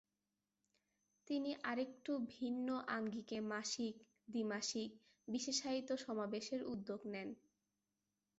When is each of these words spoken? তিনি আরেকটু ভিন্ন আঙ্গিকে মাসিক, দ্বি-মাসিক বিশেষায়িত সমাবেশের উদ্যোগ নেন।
তিনি 1.27 1.51
আরেকটু 1.63 2.11
ভিন্ন 2.29 2.67
আঙ্গিকে 2.87 3.37
মাসিক, 3.51 3.95
দ্বি-মাসিক 4.27 4.89
বিশেষায়িত 5.27 5.89
সমাবেশের 6.05 6.61
উদ্যোগ 6.63 7.01
নেন। 7.05 7.29